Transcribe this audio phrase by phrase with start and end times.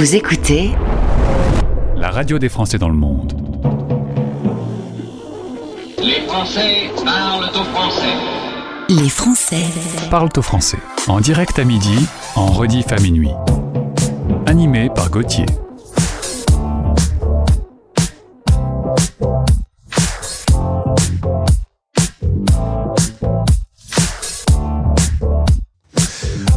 [0.00, 0.70] Vous écoutez
[1.94, 3.34] la radio des Français dans le monde.
[5.98, 8.14] Les Français parlent au français.
[8.88, 9.66] Les Français
[10.10, 10.78] parlent au français.
[11.06, 13.34] En direct à midi, en rediff à minuit.
[14.46, 15.44] Animé par Gauthier.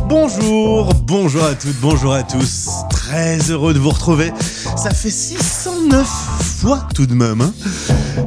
[0.07, 2.62] Bonjour, bonjour à toutes, bonjour à tous.
[3.13, 4.33] Très heureux de vous retrouver.
[4.75, 6.03] Ça fait 609
[6.59, 7.41] fois tout de même.
[7.41, 7.53] Hein.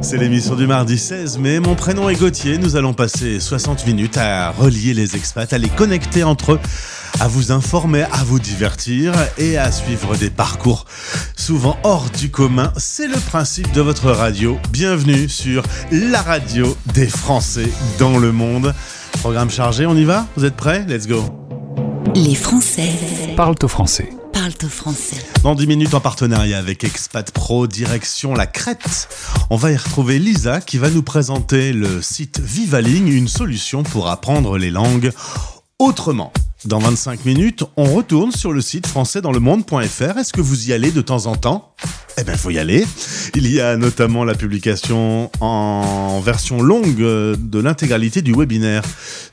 [0.01, 1.59] C'est l'émission du mardi 16 mai.
[1.59, 2.57] Mon prénom est Gauthier.
[2.57, 6.59] Nous allons passer 60 minutes à relier les expats, à les connecter entre eux,
[7.19, 10.85] à vous informer, à vous divertir et à suivre des parcours
[11.35, 12.71] souvent hors du commun.
[12.77, 14.57] C'est le principe de votre radio.
[14.71, 17.69] Bienvenue sur la radio des Français
[17.99, 18.73] dans le monde.
[19.19, 20.27] Programme chargé, on y va?
[20.37, 20.85] Vous êtes prêts?
[20.87, 21.25] Let's go
[22.15, 22.93] Les Français
[23.35, 24.11] parlent au français.
[25.41, 29.09] Dans 10 minutes en partenariat avec Expat Pro, direction la Crète.
[29.49, 34.09] On va y retrouver Lisa qui va nous présenter le site Vivaling, une solution pour
[34.09, 35.11] apprendre les langues
[35.79, 36.31] autrement.
[36.65, 40.17] Dans 25 minutes, on retourne sur le site françaisdanslemonde.fr.
[40.17, 41.75] Est-ce que vous y allez de temps en temps?
[42.17, 42.83] Eh bien, faut y aller.
[43.35, 48.81] Il y a notamment la publication en version longue de l'intégralité du webinaire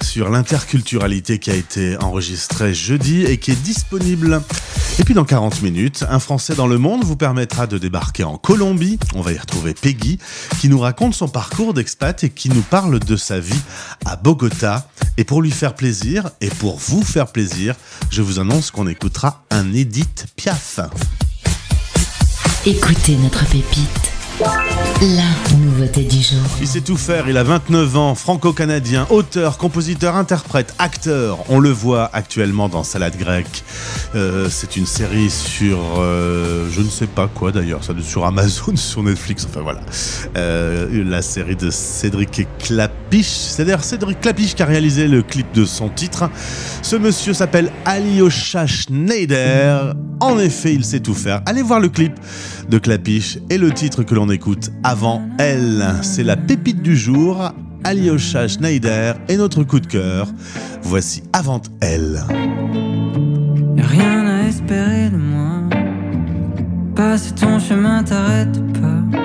[0.02, 4.42] sur l'interculturalité qui a été enregistré jeudi et qui est disponible.
[4.98, 8.36] Et puis dans 40 minutes, un Français dans le monde vous permettra de débarquer en
[8.36, 8.98] Colombie.
[9.14, 10.18] On va y retrouver Peggy
[10.60, 13.60] qui nous raconte son parcours d'expat et qui nous parle de sa vie
[14.04, 14.86] à Bogota.
[15.16, 17.76] Et pour lui faire plaisir et pour vous faire plaisir,
[18.10, 20.80] je vous annonce qu'on écoutera un Edith Piaf.
[22.66, 24.13] Écoutez notre pépite.
[24.40, 26.40] La nouveauté du jour.
[26.60, 31.38] Il sait tout faire, il a 29 ans, franco-canadien, auteur, compositeur, interprète, acteur.
[31.50, 33.62] On le voit actuellement dans Salade grecque.
[34.16, 39.04] Euh, c'est une série sur euh, je ne sais pas quoi d'ailleurs, sur Amazon, sur
[39.04, 39.82] Netflix, enfin voilà.
[40.36, 43.26] Euh, la série de Cédric Clapiche.
[43.26, 46.28] C'est d'ailleurs Cédric Clapiche qui a réalisé le clip de son titre.
[46.82, 49.94] Ce monsieur s'appelle Alyosha Schneider.
[50.20, 51.42] En effet, il sait tout faire.
[51.46, 52.14] Allez voir le clip
[52.68, 55.84] de Clapiche et le titre que l'on écoute avant elle.
[56.02, 57.52] C'est la pépite du jour,
[57.84, 60.28] Alyosha Schneider et notre coup de cœur.
[60.82, 62.22] Voici avant elle.
[63.76, 65.62] Rien à espérer de moi.
[66.94, 69.18] Passer ton chemin, t'arrête pas.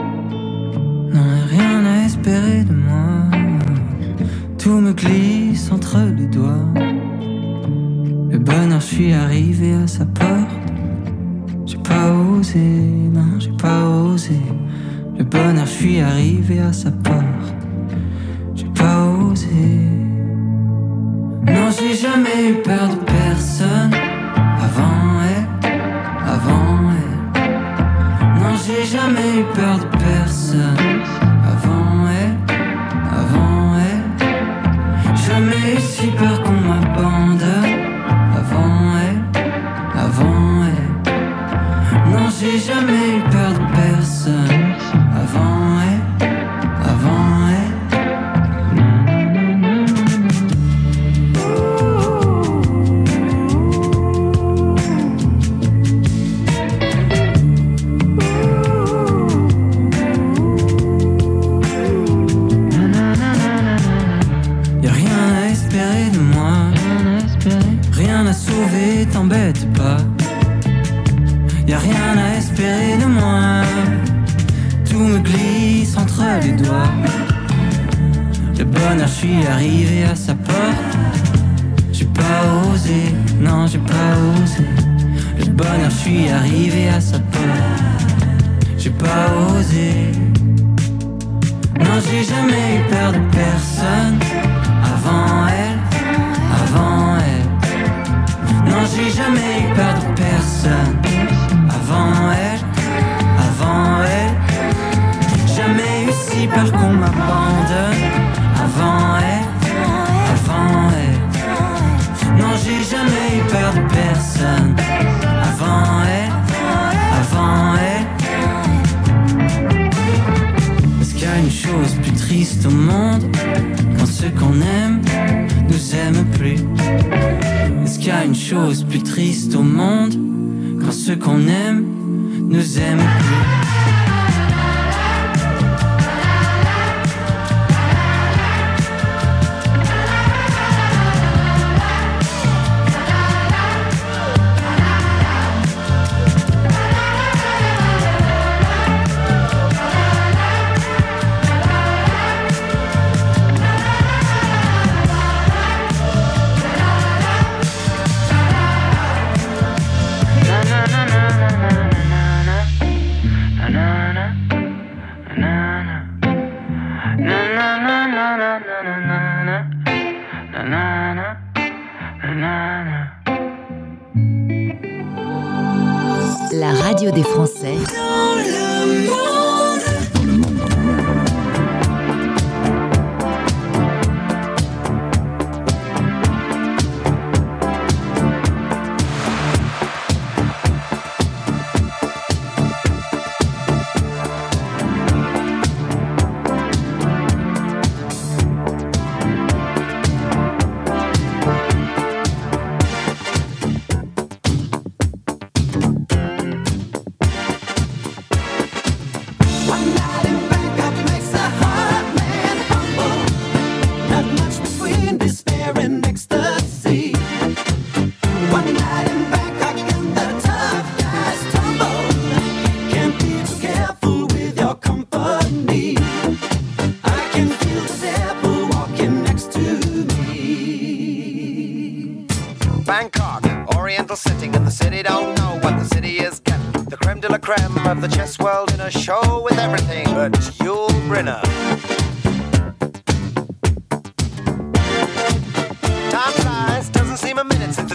[1.13, 3.29] Non, rien à espérer de moi.
[4.57, 6.65] Tout me glisse entre les doigts.
[8.29, 10.68] Le bonheur, je suis arrivé à sa porte.
[11.69, 12.59] J'ai pas osé,
[13.13, 14.41] non, j'ai pas osé.
[15.15, 17.53] Le bonheur, je suis arrivé à sa porte.
[18.55, 19.45] J'ai pas osé.
[21.45, 23.93] Non, j'ai jamais eu peur de personne.
[24.65, 25.69] Avant elle,
[26.25, 28.41] avant elle.
[28.41, 30.75] Non, j'ai jamais eu peur de personne.
[31.53, 32.35] Avant elle,
[33.15, 35.15] avant elle.
[35.15, 37.68] Jamais eu si peur qu'on m'abandonne.
[42.39, 44.58] J'ai jamais eu peur de personne.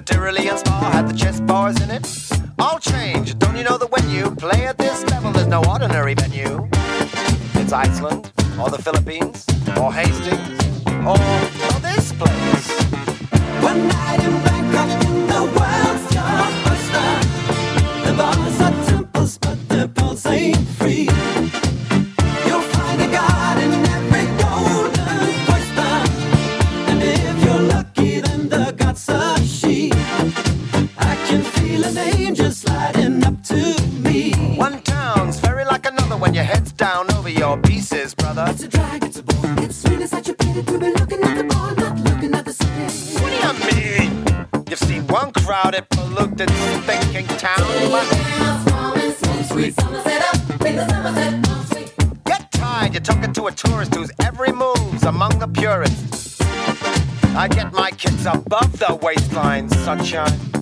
[0.04, 2.06] Tyrolean spa had the chess bars in it.
[2.58, 6.14] All change, don't you know that when you play at this level, there's no ordinary
[6.14, 6.68] venue?
[7.54, 8.30] It's Iceland,
[8.60, 9.46] or the Philippines,
[9.78, 10.60] or Hastings,
[11.06, 11.16] or,
[37.54, 38.44] your pieces, brother.
[38.48, 39.54] It's a drag, it's a bore.
[39.58, 42.44] It's sweet as such a pity to be looking at the bar, not looking at
[42.44, 43.20] the city.
[43.20, 44.66] What do you mean?
[44.68, 46.50] You've seen one crowded, polluted,
[46.84, 47.60] thinking town,
[47.90, 48.06] but
[52.24, 52.92] get tired.
[52.92, 56.40] You're talking to a tourist whose every move's among the purists.
[57.36, 60.54] I get my kids above the waistline, sunshine.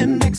[0.00, 0.29] and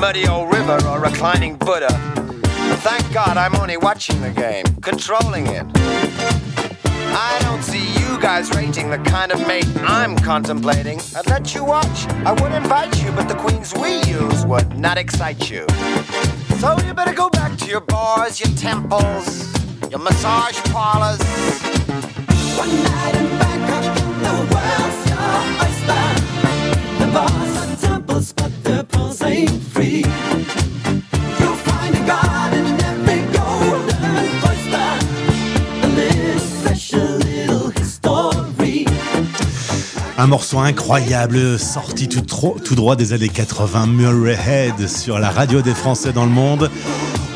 [0.00, 1.88] muddy old river or reclining Buddha.
[2.82, 5.66] Thank God I'm only watching the game, controlling it.
[7.16, 11.00] I don't see you guys rating the kind of mate I'm contemplating.
[11.16, 12.06] I'd let you watch.
[12.26, 15.66] I would invite you, but the queens we use would not excite you.
[16.58, 19.52] So you better go back to your bars, your temples,
[19.90, 21.20] your massage parlors.
[22.58, 25.34] One night in Bangkok, the world's your
[25.64, 26.04] oyster.
[26.98, 29.63] The bars are temples, but the pearls ain't
[40.16, 45.74] Un morceau incroyable sorti tout, droit des années 80, Murray Head sur la radio des
[45.74, 46.70] Français dans le monde.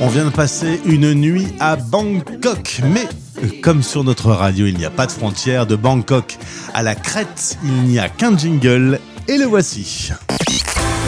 [0.01, 3.09] On vient de passer une nuit à Bangkok, mais
[3.43, 6.39] euh, comme sur notre radio il n'y a pas de frontière, de Bangkok
[6.73, 10.13] à la Crète, il n'y a qu'un jingle et le voici.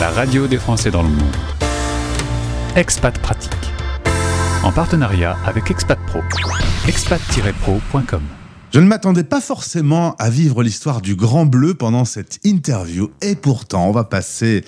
[0.00, 1.36] La radio des Français dans le monde.
[2.74, 3.52] Expat Pratique.
[4.64, 6.20] En partenariat avec Expat Pro.
[6.88, 8.39] expat-pro.com.
[8.72, 13.34] Je ne m'attendais pas forcément à vivre l'histoire du Grand Bleu pendant cette interview et
[13.34, 14.64] pourtant on va passer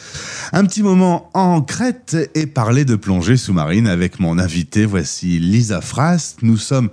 [0.53, 4.87] un petit moment en Crète et parler de plongée sous-marine avec mon invité.
[4.87, 6.43] Voici Lisa Frast.
[6.43, 6.91] Nous sommes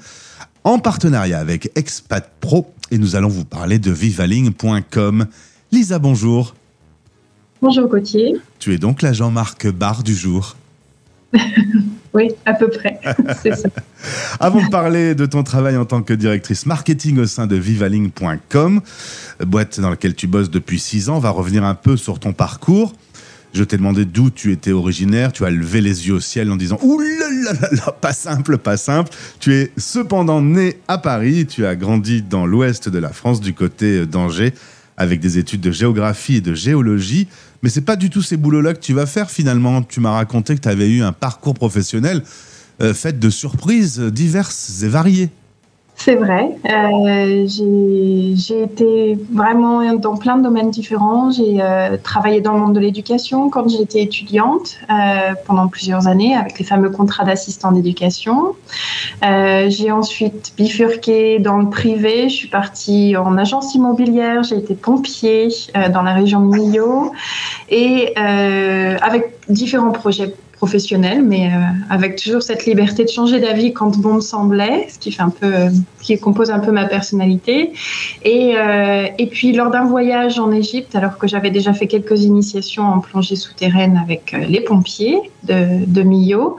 [0.63, 5.25] en partenariat avec Expat Pro et nous allons vous parler de vivaling.com.
[5.71, 6.53] Lisa, bonjour.
[7.59, 8.35] Bonjour Gauthier.
[8.59, 10.57] Tu es donc la Jean-Marc Barre du jour.
[12.19, 12.99] Oui, à peu près.
[13.41, 13.69] C'est ça.
[14.41, 18.81] Avant de parler de ton travail en tant que directrice marketing au sein de vivaling.com,
[19.45, 22.33] boîte dans laquelle tu bosses depuis six ans, on va revenir un peu sur ton
[22.33, 22.93] parcours.
[23.53, 25.31] Je t'ai demandé d'où tu étais originaire.
[25.31, 27.07] Tu as levé les yeux au ciel en disant Ouh là
[27.43, 29.11] là là là, pas simple, pas simple.
[29.39, 31.47] Tu es cependant né à Paris.
[31.47, 34.53] Tu as grandi dans l'ouest de la France, du côté d'Angers,
[34.99, 37.27] avec des études de géographie et de géologie.
[37.63, 39.81] Mais c'est pas du tout ces boulots-là que tu vas faire finalement.
[39.81, 42.21] Tu m'as raconté que tu avais eu un parcours professionnel
[42.81, 45.29] euh, fait de surprises diverses et variées.
[45.99, 46.55] C'est vrai.
[46.69, 51.29] Euh, j'ai été vraiment dans plein de domaines différents.
[51.29, 56.37] J'ai euh, travaillé dans le monde de l'éducation quand j'étais étudiante euh, pendant plusieurs années
[56.37, 58.55] avec les fameux contrats d'assistant d'éducation.
[59.21, 62.29] J'ai ensuite bifurqué dans le privé.
[62.29, 64.43] Je suis partie en agence immobilière.
[64.43, 65.49] J'ai été pompier
[65.93, 67.11] dans la région de Millau
[67.67, 71.57] et avec différents projets professionnels, mais euh,
[71.89, 75.29] avec toujours cette liberté de changer d'avis quand bon me semblait, ce qui fait un
[75.29, 75.69] peu, euh,
[76.01, 77.71] qui compose un peu ma personnalité.
[78.25, 82.23] Et, euh, et puis lors d'un voyage en Égypte, alors que j'avais déjà fait quelques
[82.23, 86.57] initiations en plongée souterraine avec les pompiers de, de Millau,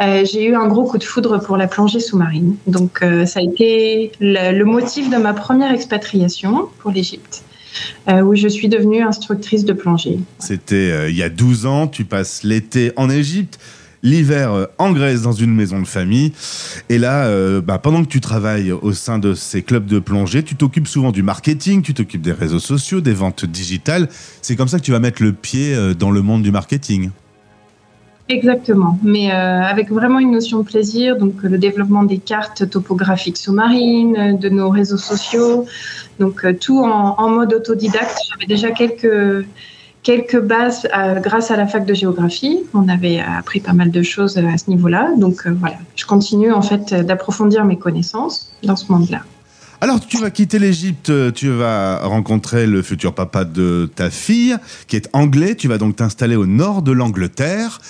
[0.00, 2.56] j'ai eu un gros coup de foudre pour la plongée sous-marine.
[2.66, 7.44] Donc ça a été le motif de ma première expatriation pour l'Égypte.
[8.08, 10.18] Euh, où je suis devenue instructrice de plongée.
[10.38, 13.58] C'était euh, il y a 12 ans, tu passes l'été en Égypte,
[14.02, 16.32] l'hiver euh, en Grèce dans une maison de famille.
[16.88, 20.54] Et là, bah, pendant que tu travailles au sein de ces clubs de plongée, tu
[20.54, 24.08] t'occupes souvent du marketing, tu t'occupes des réseaux sociaux, des ventes digitales.
[24.42, 27.10] C'est comme ça que tu vas mettre le pied dans le monde du marketing.
[28.30, 33.36] Exactement, mais euh, avec vraiment une notion de plaisir, donc le développement des cartes topographiques
[33.36, 35.66] sous-marines, euh, de nos réseaux sociaux,
[36.18, 38.16] donc euh, tout en, en mode autodidacte.
[38.30, 39.44] J'avais déjà quelques
[40.02, 42.60] quelques bases euh, grâce à la fac de géographie.
[42.72, 45.76] On avait appris pas mal de choses à ce niveau-là, donc voilà.
[45.94, 49.20] Je continue en fait d'approfondir mes connaissances dans ce monde-là.
[49.80, 54.96] Alors, tu vas quitter l'Égypte, tu vas rencontrer le futur papa de ta fille, qui
[54.96, 55.54] est anglais.
[55.56, 57.80] Tu vas donc t'installer au nord de l'Angleterre.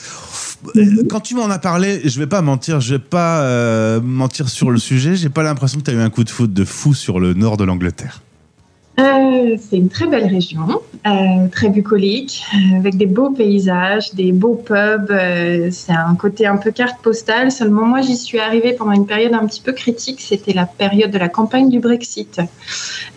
[0.76, 4.49] Euh, Quand tu m'en as parlé, je vais pas mentir, je vais pas euh, mentir
[4.49, 5.14] sur le sujet.
[5.14, 7.35] J'ai pas l'impression que tu as eu un coup de foot de fou sur le
[7.35, 8.23] nord de l'Angleterre.
[9.01, 14.31] Euh, c'est une très belle région, euh, très bucolique, euh, avec des beaux paysages, des
[14.31, 15.13] beaux pubs.
[15.73, 17.51] c'est un côté un peu carte postale.
[17.51, 20.21] Seulement, moi, j'y suis arrivée pendant une période un petit peu critique.
[20.21, 22.41] C'était la période de la campagne du Brexit.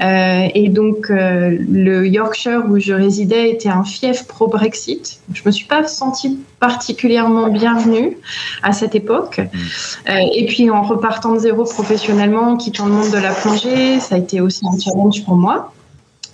[0.02, 5.20] Et donc, le Yorkshire où je résidais était un fief pro-Brexit.
[5.34, 8.18] Je me suis pas sentie particulièrement bienvenue
[8.64, 9.40] à cette époque.
[9.40, 14.00] Euh, et puis, en repartant de zéro professionnellement, en quittant le monde de la plongée,
[14.00, 15.72] ça a été aussi un challenge pour moi.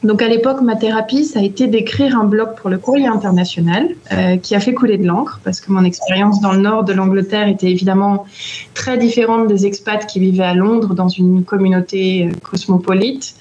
[0.04, 3.88] Donc à l'époque, ma thérapie, ça a été d'écrire un blog pour le courrier international
[4.12, 6.92] euh, qui a fait couler de l'encre parce que mon expérience dans le nord de
[6.92, 8.26] l'Angleterre était évidemment
[8.74, 13.36] très différente des expats qui vivaient à Londres dans une communauté euh, cosmopolite.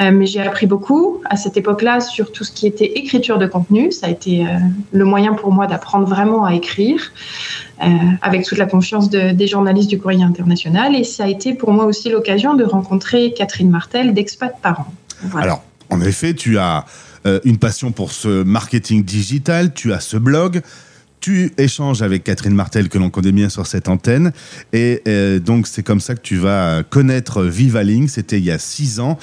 [0.00, 3.46] Euh, mais j'ai appris beaucoup à cette époque-là sur tout ce qui était écriture de
[3.46, 3.92] contenu.
[3.92, 4.48] Ça a été euh,
[4.92, 7.12] le moyen pour moi d'apprendre vraiment à écrire.
[7.82, 7.86] euh,
[8.20, 10.94] avec toute la confiance de- des journalistes du courrier international.
[10.94, 14.92] Et ça a été pour moi aussi l'occasion de rencontrer Catherine Martel d'Expat Parents.
[15.22, 15.62] Voilà.
[15.90, 16.84] En effet, tu as
[17.26, 20.62] euh, une passion pour ce marketing digital, tu as ce blog,
[21.20, 24.32] tu échanges avec Catherine Martel, que l'on connaît bien sur cette antenne,
[24.72, 28.58] et euh, donc c'est comme ça que tu vas connaître Vivaling, c'était il y a
[28.58, 29.18] six ans.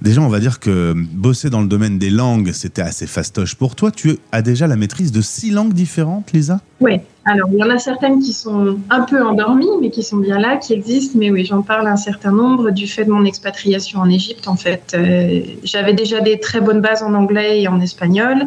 [0.00, 3.76] Déjà, on va dire que bosser dans le domaine des langues, c'était assez fastoche pour
[3.76, 3.90] toi.
[3.90, 6.60] Tu as déjà la maîtrise de six langues différentes, Lisa?
[6.80, 10.18] Ouais, Alors, il y en a certaines qui sont un peu endormies, mais qui sont
[10.18, 11.18] bien là, qui existent.
[11.18, 14.46] Mais oui, j'en parle un certain nombre du fait de mon expatriation en Égypte.
[14.46, 18.46] En fait, euh, j'avais déjà des très bonnes bases en anglais et en espagnol.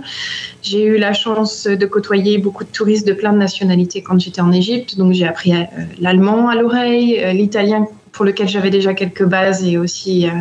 [0.61, 4.41] J'ai eu la chance de côtoyer beaucoup de touristes de plein de nationalités quand j'étais
[4.41, 4.95] en Égypte.
[4.95, 5.63] Donc, j'ai appris euh,
[5.99, 10.31] l'allemand à l'oreille, euh, l'italien pour lequel j'avais déjà quelques bases et aussi euh,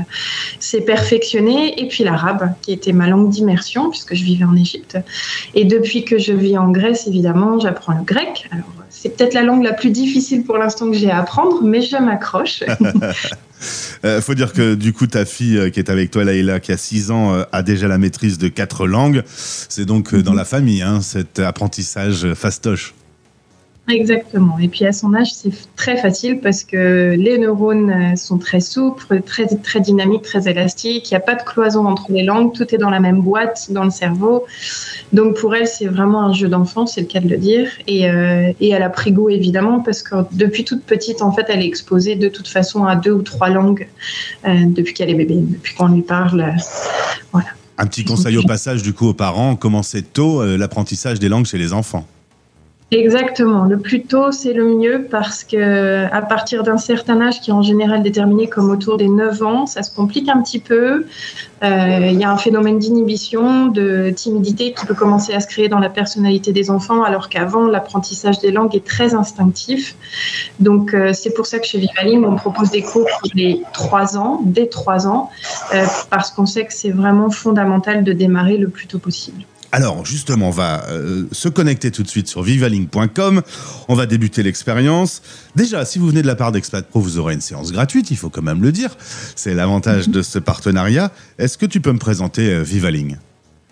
[0.59, 1.81] c'est perfectionné.
[1.81, 4.99] Et puis l'arabe, qui était ma langue d'immersion puisque je vivais en Égypte.
[5.55, 8.49] Et depuis que je vis en Grèce, évidemment, j'apprends le grec.
[8.51, 11.83] Alors, c'est peut-être la langue la plus difficile pour l'instant que j'ai à apprendre, mais
[11.83, 12.65] je m'accroche.
[14.05, 16.73] Euh, faut dire que du coup, ta fille euh, qui est avec toi, Laïla, qui
[16.73, 19.23] a 6 ans, euh, a déjà la maîtrise de quatre langues.
[19.27, 22.95] C'est donc euh, dans la famille, hein, cet apprentissage fastoche.
[23.89, 24.59] Exactement.
[24.59, 28.61] Et puis à son âge, c'est très facile parce que les neurones euh, sont très
[28.61, 31.09] souples, très, très dynamiques, très élastiques.
[31.11, 32.53] Il n'y a pas de cloison entre les langues.
[32.53, 34.45] Tout est dans la même boîte dans le cerveau.
[35.13, 37.69] Donc pour elle, c'est vraiment un jeu d'enfant, c'est le cas de le dire.
[37.87, 41.63] Et, euh, elle a pris goût évidemment parce que depuis toute petite, en fait, elle
[41.63, 43.89] est exposée de toute façon à deux ou trois langues
[44.47, 46.41] euh, depuis qu'elle est bébé, depuis qu'on lui parle.
[46.41, 46.51] euh,
[47.33, 47.49] voilà.
[47.79, 51.45] Un petit conseil au passage du coup aux parents, commencez tôt euh, l'apprentissage des langues
[51.45, 52.07] chez les enfants?
[52.93, 53.65] Exactement.
[53.65, 57.53] Le plus tôt, c'est le mieux parce que à partir d'un certain âge, qui est
[57.53, 61.05] en général déterminé comme autour des 9 ans, ça se complique un petit peu.
[61.65, 65.69] Euh, Il y a un phénomène d'inhibition, de timidité qui peut commencer à se créer
[65.69, 69.97] dans la personnalité des enfants, alors qu'avant, l'apprentissage des langues est très instinctif.
[70.61, 74.17] Donc, euh, c'est pour ça que chez Vivalim, on propose des cours pour les 3
[74.17, 75.31] ans, dès 3 ans,
[75.75, 79.43] euh, parce qu'on sait que c'est vraiment fondamental de démarrer le plus tôt possible.
[79.77, 83.43] Alors justement, on va euh, se connecter tout de suite sur vivaling.com.
[83.89, 85.21] On va débuter l'expérience.
[85.55, 88.17] Déjà, si vous venez de la part d'Expat Pro, vous aurez une séance gratuite, il
[88.17, 88.97] faut quand même le dire.
[89.35, 91.13] C'est l'avantage de ce partenariat.
[91.39, 93.17] Est-ce que tu peux me présenter euh, Vivaling?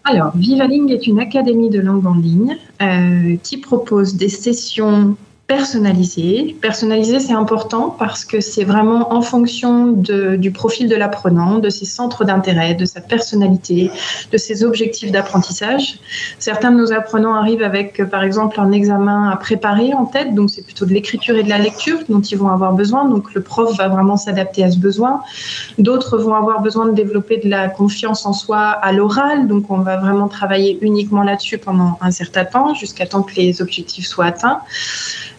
[0.05, 6.57] Alors, Vivaling est une académie de langue en ligne euh, qui propose des sessions personnalisées.
[6.63, 11.69] Personnalisées, c'est important parce que c'est vraiment en fonction de- du profil de l'apprenant, de
[11.69, 13.91] ses centres d'intérêt, de sa personnalité,
[14.33, 15.99] de ses objectifs d'apprentissage.
[16.39, 20.35] Certains de nos apprenants arrivent avec, euh, par exemple, un examen à préparer en tête,
[20.35, 23.07] donc c'est plutôt de l'écriture et de la lecture dont ils vont avoir besoin.
[23.07, 25.21] Donc le prof va vraiment s'adapter à ce besoin.
[25.79, 29.79] D'autres vont avoir besoin de développer de la confiance en soi à l'oral, donc on
[29.79, 34.27] va vraiment travailler uniquement là-dessus pendant un certain temps, jusqu'à temps que les objectifs soient
[34.27, 34.61] atteints.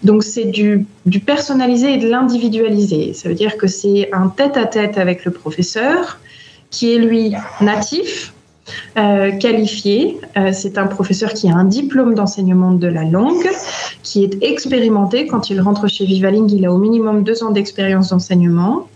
[0.04, 0.86] Donc c'est du,
[1.26, 3.14] personnalisé et de l'individualisé.
[3.14, 6.20] Ça veut dire que c'est un tête-à-tête avec le professeur,
[6.70, 8.34] qui est lui natif,
[8.98, 10.18] euh, qualifié.
[10.38, 13.50] Euh, c'est un professeur qui a un diplôme d'enseignement de la langue,
[14.04, 15.28] qui est expérimenté.
[15.28, 18.88] Quand il rentre chez Vivaling, il a au minimum deux ans d'expérience d'enseignement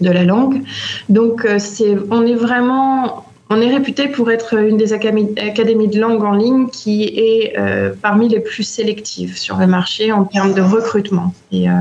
[0.00, 0.62] de la langue.
[1.08, 5.98] Donc, euh, c'est, on est vraiment, on est réputé pour être une des académies, de
[5.98, 10.52] langue en ligne qui est euh, parmi les plus sélectives sur le marché en termes
[10.52, 11.32] de recrutement.
[11.50, 11.72] Et euh,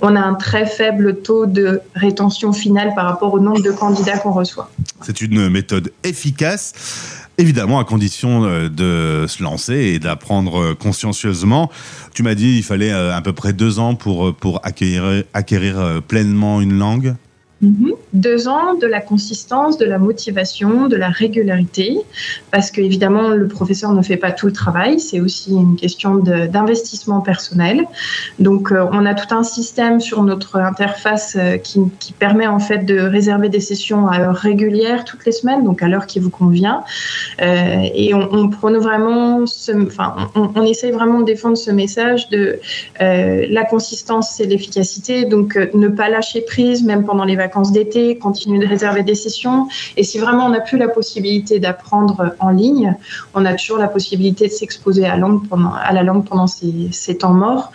[0.00, 4.18] on a un très faible taux de rétention finale par rapport au nombre de candidats
[4.18, 4.70] qu'on reçoit.
[5.02, 7.22] C'est une méthode efficace.
[7.38, 11.70] Évidemment, à condition euh, de se lancer et d'apprendre consciencieusement.
[12.14, 16.76] Tu m'as dit il fallait à peu près deux ans pour, pour acquérir, pleinement une
[16.76, 17.14] langue.
[17.62, 17.94] Mhm.
[18.12, 21.96] Deux ans de la consistance, de la motivation, de la régularité,
[22.50, 26.16] parce que évidemment le professeur ne fait pas tout le travail, c'est aussi une question
[26.16, 27.86] d'investissement personnel.
[28.38, 31.80] Donc euh, on a tout un système sur notre interface euh, qui,
[32.18, 35.88] permet en fait de réserver des sessions à heure régulière toutes les semaines, donc à
[35.88, 36.82] l'heure qui vous convient.
[37.40, 39.44] Euh, et on, prône vraiment,
[39.86, 42.58] enfin on, on essaye vraiment de défendre ce message de
[43.00, 45.24] la consistance, c'est l'efficacité.
[45.24, 49.68] Donc, ne pas lâcher prise, même pendant les vacances d'été, continuer de réserver des sessions.
[49.96, 52.94] Et si vraiment on n'a plus la possibilité d'apprendre en ligne,
[53.34, 57.72] on a toujours la possibilité de s'exposer à, la langue pendant ces, temps morts.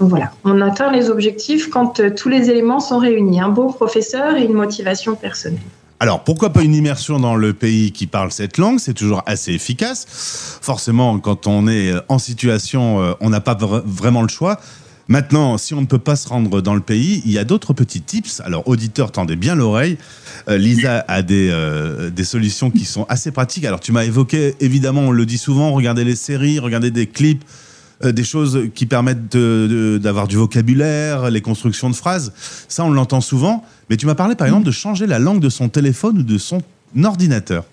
[0.00, 3.40] Donc voilà, on atteint les objectifs quand euh, tous les éléments sont réunis.
[3.40, 5.60] Un bon professeur et une motivation personnelle.
[6.00, 8.80] Alors, pourquoi pas une immersion dans le pays qui parle cette langue?
[8.80, 10.58] C'est toujours assez efficace.
[10.60, 14.58] Forcément, quand on est en situation, euh, on n'a pas vra- vraiment le choix.
[15.08, 17.72] Maintenant, si on ne peut pas se rendre dans le pays, il y a d'autres
[17.72, 18.40] petits tips.
[18.44, 19.98] Alors, auditeurs, tendez bien l'oreille.
[20.48, 23.64] Euh, Lisa a des, euh, des solutions qui sont assez pratiques.
[23.64, 27.44] Alors, tu m'as évoqué, évidemment, on le dit souvent, regardez les séries, regardez des clips,
[28.04, 32.32] euh, des choses qui permettent d'avoir du vocabulaire, les constructions de phrases.
[32.68, 33.64] Ça, on l'entend souvent.
[33.90, 36.38] Mais tu m'as parlé, par exemple, de changer la langue de son téléphone ou de
[36.38, 36.62] son
[37.02, 37.64] ordinateur.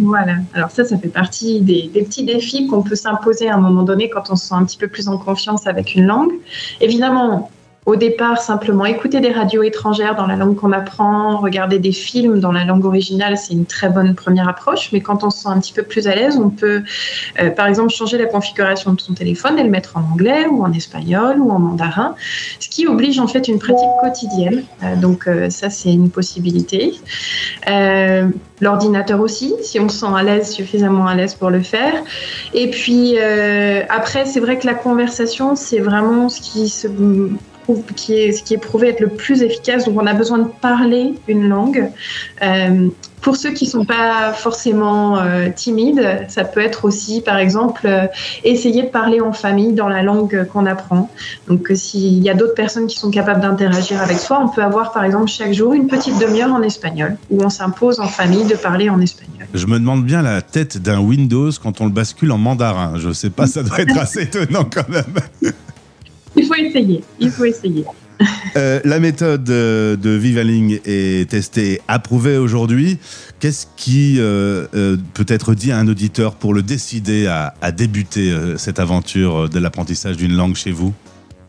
[0.00, 3.82] Voilà, alors ça, ça fait partie des, petits défis qu'on peut s'imposer à un moment
[3.82, 6.30] donné quand on se sent un petit peu plus en confiance avec une langue.
[6.80, 7.50] Évidemment,
[7.88, 12.38] au départ simplement écouter des radios étrangères dans la langue qu'on apprend, regarder des films
[12.38, 14.90] dans la langue originale, c'est une très bonne première approche.
[14.92, 16.82] Mais quand on se sent un petit peu plus à l'aise, on peut,
[17.40, 20.62] euh, par exemple, changer la configuration de son téléphone et le mettre en anglais ou
[20.64, 22.14] en espagnol ou en mandarin,
[22.60, 24.64] ce qui oblige en fait une pratique quotidienne.
[24.82, 26.92] Euh, donc euh, ça, c'est une possibilité.
[28.60, 31.94] L'ordinateur aussi, si on se sent à l'aise, suffisamment à l'aise pour le faire.
[32.52, 33.16] Et puis
[33.88, 36.88] après, c'est vrai que la conversation, c'est vraiment ce qui se
[37.96, 39.84] qui est, ce qui est prouvé être le plus efficace.
[39.84, 41.90] Donc, on a besoin de parler une langue.
[42.42, 42.88] Euh,
[43.20, 48.06] pour ceux qui sont pas forcément euh, timides, ça peut être aussi, par exemple, euh,
[48.44, 51.10] essayer de parler en famille dans la langue qu'on apprend.
[51.48, 54.92] Donc, s'il y a d'autres personnes qui sont capables d'interagir avec soi, on peut avoir,
[54.92, 58.54] par exemple, chaque jour une petite demi-heure en espagnol, où on s'impose en famille de
[58.54, 59.46] parler en espagnol.
[59.52, 62.92] Je me demande bien la tête d'un Windows quand on le bascule en mandarin.
[62.96, 65.04] Je sais pas, ça doit être assez étonnant quand même.
[66.38, 67.84] Il faut essayer, il faut essayer.
[68.56, 72.98] Euh, la méthode euh, de Vivaling est testée, approuvée aujourd'hui.
[73.40, 77.70] Qu'est-ce qui euh, euh, peut être dit à un auditeur pour le décider à, à
[77.70, 80.92] débuter cette aventure de l'apprentissage d'une langue chez vous?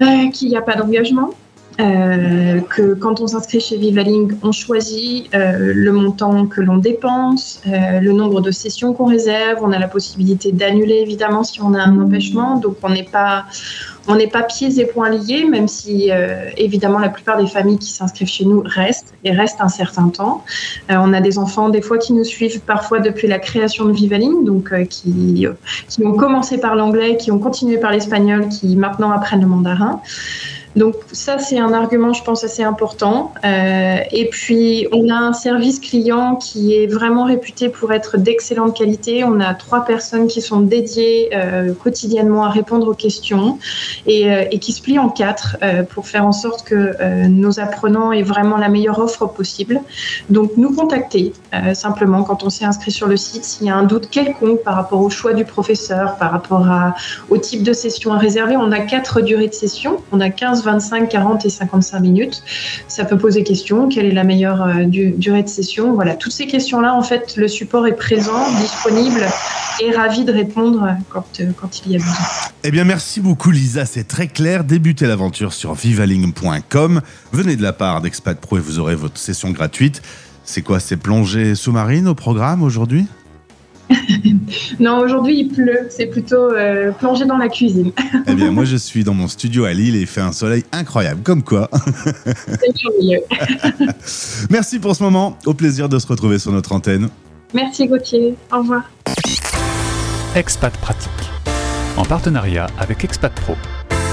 [0.02, 1.32] Euh, qu'il n'y a pas d'engagement.
[1.80, 7.62] Euh, que quand on s'inscrit chez Vivaling, on choisit euh, le montant que l'on dépense,
[7.68, 9.60] euh, le nombre de sessions qu'on réserve.
[9.62, 12.58] On a la possibilité d'annuler évidemment si on a un empêchement.
[12.58, 13.46] Donc on n'est pas
[14.08, 16.10] on n'est pas pieds et poings liés, même si
[16.58, 20.44] évidemment la plupart des familles qui s'inscrivent chez nous restent et restent un certain temps.
[20.90, 24.46] On a des enfants des fois qui nous suivent parfois depuis la création de Vivaling,
[24.46, 25.46] donc qui,
[25.88, 30.02] qui ont commencé par l'anglais, qui ont continué par l'espagnol, qui maintenant apprennent le mandarin.
[30.76, 33.34] Donc ça, c'est un argument, je pense, assez important.
[33.44, 38.78] Euh, et puis, on a un service client qui est vraiment réputé pour être d'excellente
[38.78, 39.24] qualité.
[39.24, 43.58] On a trois personnes qui sont dédiées euh, quotidiennement à répondre aux questions
[44.06, 45.58] et, euh, et qui se plient en quatre
[45.90, 49.82] pour faire en sorte que nos apprenants aient vraiment la meilleure offre possible.
[50.30, 53.76] Donc, nous contacter euh, simplement quand on s'est inscrit sur le site s'il y a
[53.76, 56.68] un doute quelconque par rapport au choix du professeur, par rapport
[57.30, 58.56] au type de session à réserver.
[58.58, 59.98] On a quatre durées de session.
[60.12, 62.44] On a 15, 25, 40 et 55 minutes.
[62.88, 63.90] Ça peut poser question.
[63.90, 65.94] Quelle est la meilleure euh, du- durée de session?
[65.94, 69.26] Voilà, toutes ces questions-là, en fait, le support est présent, disponible
[69.82, 72.14] et ravi de répondre quand, euh, quand il y a besoin.
[72.64, 73.86] Eh bien, merci beaucoup, Lisa.
[73.86, 74.64] C'est très clair.
[74.66, 77.02] Débutez l'aventure sur vivaling.com.
[77.32, 80.02] Venez de la part d'Expat Pro et vous aurez votre session gratuite.
[80.50, 83.06] C'est quoi C'est plongée sous-marine au programme aujourd'hui
[84.80, 85.86] Non, aujourd'hui, il pleut.
[85.92, 87.92] C'est plutôt euh, plonger dans la cuisine.
[88.26, 90.64] Eh bien, moi, je suis dans mon studio à Lille et il fait un soleil
[90.72, 91.22] incroyable.
[91.22, 91.70] Comme quoi.
[92.24, 93.22] C'est merveilleux.
[94.50, 95.38] Merci pour ce moment.
[95.46, 97.10] Au plaisir de se retrouver sur notre antenne.
[97.54, 98.34] Merci Gauthier.
[98.52, 98.90] Au revoir.
[100.34, 101.12] Expat Pratique.
[101.96, 103.54] En partenariat avec Expat Pro.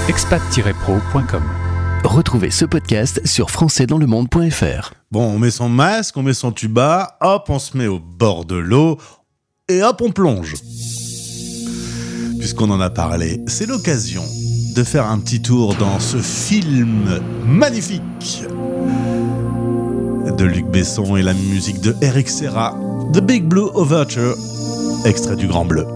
[0.07, 1.43] expat-pro.com.
[2.05, 4.93] Retrouvez ce podcast sur françaisdanslemonde.fr.
[5.17, 8.45] Bon, on met son masque, on met son tuba, hop, on se met au bord
[8.45, 8.99] de l'eau
[9.67, 10.57] et hop, on plonge.
[12.39, 14.23] Puisqu'on en a parlé, c'est l'occasion
[14.75, 18.45] de faire un petit tour dans ce film magnifique
[20.37, 22.79] de Luc Besson et la musique de Eric Serra,
[23.15, 24.37] The Big Blue Overture,
[25.07, 25.96] extrait du Grand Bleu.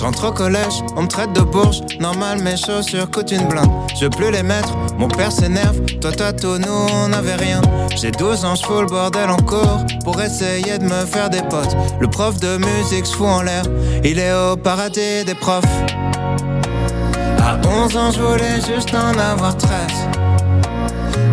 [0.00, 1.82] je rentre au collège, on me traite de bourge.
[2.00, 3.68] Normal, mes chaussures coûtent une blinde.
[3.94, 5.78] Je veux plus les mettre, mon père s'énerve.
[6.00, 7.60] Toi, toi, tout, nous, on n'avait rien.
[7.96, 11.42] J'ai 12 ans, je fous le bordel en cours pour essayer de me faire des
[11.42, 11.76] potes.
[12.00, 13.64] Le prof de musique se fout en l'air,
[14.02, 15.64] il est au paradis des profs.
[17.38, 19.70] À 11 ans, je voulais juste en avoir 13.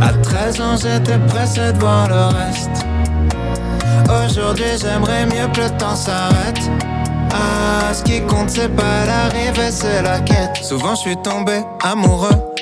[0.01, 2.85] À 13 ans, j'étais pressé de voir le reste.
[4.25, 6.69] Aujourd'hui, j'aimerais mieux que le temps s'arrête.
[7.31, 10.57] Ah, ce qui compte, c'est pas l'arrivée, c'est la quête.
[10.61, 12.29] Souvent, je suis tombé amoureux,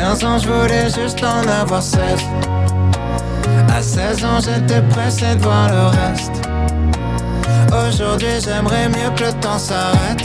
[0.00, 2.00] À 15 ans, je voulais juste en avoir 16.
[3.68, 6.40] À 16 ans, j'étais pressé de voir le reste.
[7.68, 10.24] Aujourd'hui, j'aimerais mieux que le temps s'arrête.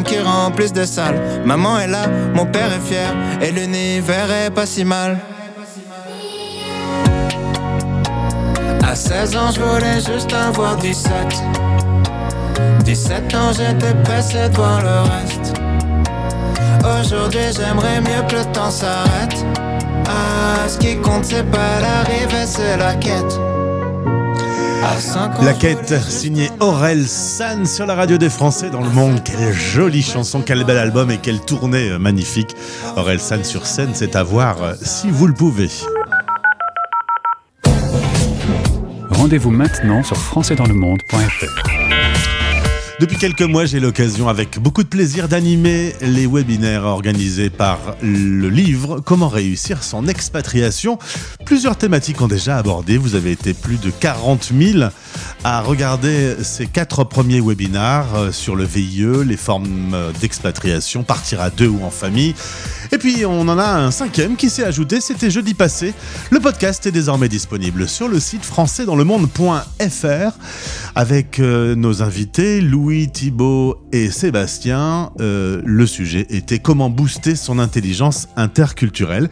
[0.00, 1.20] qui remplissent des salles.
[1.44, 5.18] Maman est là, mon père est fier et l'univers est pas si mal.
[8.82, 11.12] À 16 ans, je voulais juste avoir 17.
[12.84, 15.54] 17 ans, j'étais pressé de le reste.
[17.00, 19.44] Aujourd'hui, j'aimerais mieux que le temps s'arrête.
[20.06, 23.51] Ah, ce qui compte, c'est pas l'arrivée, c'est la quête.
[25.42, 29.22] La quête signée Aurel San sur la radio des Français dans le monde.
[29.24, 32.56] Quelle jolie chanson, quel bel album et quelle tournée euh, magnifique.
[32.96, 35.68] Aurel San sur scène, c'est à voir euh, si vous le pouvez.
[39.10, 42.11] Rendez-vous maintenant sur françaisdanslemonde.fr.
[43.02, 48.48] Depuis quelques mois, j'ai l'occasion avec beaucoup de plaisir d'animer les webinaires organisés par le
[48.48, 51.00] livre Comment réussir son expatriation.
[51.44, 52.98] Plusieurs thématiques ont déjà abordé.
[52.98, 54.84] Vous avez été plus de 40 000
[55.44, 61.40] à regarder ces quatre premiers webinaires euh, sur le VIE, les formes euh, d'expatriation, partir
[61.40, 62.34] à deux ou en famille.
[62.92, 65.94] Et puis on en a un cinquième qui s'est ajouté, c'était jeudi passé.
[66.30, 70.38] Le podcast est désormais disponible sur le site françaisdanslemonde.fr
[70.94, 75.10] avec euh, nos invités Louis, Thibault et Sébastien.
[75.20, 79.30] Euh, le sujet était comment booster son intelligence interculturelle.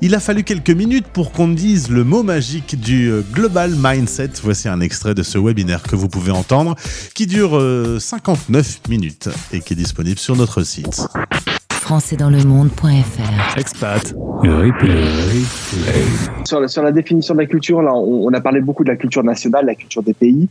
[0.00, 4.30] Il a fallu quelques minutes pour qu'on dise le mot magique du euh, Global Mindset.
[4.42, 6.74] Voici un extrait de ce webinaire que vous pouvez entendre
[7.14, 11.06] qui dure euh, 59 minutes et qui est disponible sur notre site.
[11.82, 16.44] françaisdanslemonde.fr Expat, replay, replay.
[16.44, 18.88] Sur la, sur la définition de la culture, là, on, on a parlé beaucoup de
[18.88, 20.48] la culture nationale, la culture des pays.